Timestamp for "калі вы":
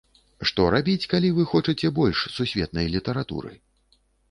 1.11-1.45